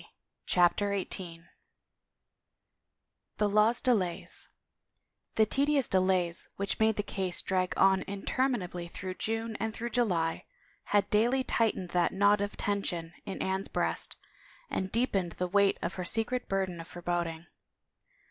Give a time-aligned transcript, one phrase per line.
[0.01, 1.03] 192 CHAPTER
[1.37, 1.43] XVIII
[3.37, 4.49] THE LAW'S DELAYS
[5.35, 9.75] M^^^HE tedious delays which made the case drag on M w\ interminably through June and
[9.75, 10.49] through July ^^^^
[10.85, 14.15] had daily tightened that knot of tension in Anne's breast,
[14.71, 17.45] and deepened the weight of her secret burden of foreboding.